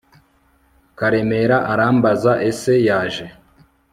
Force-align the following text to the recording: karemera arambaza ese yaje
karemera 0.97 1.57
arambaza 1.71 2.33
ese 2.49 2.73
yaje 2.87 3.25